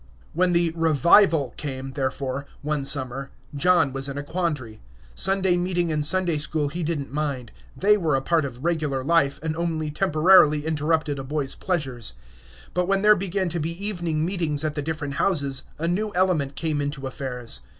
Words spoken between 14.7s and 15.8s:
the different houses,